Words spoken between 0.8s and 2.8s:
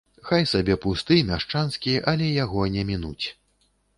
пусты, мяшчанскі, але яго